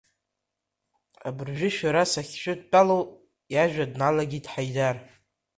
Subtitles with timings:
[1.27, 3.03] Абыржәы шәара сахьшәыдтәалоу,
[3.53, 4.97] иажәа дналагеит Ҳаидар…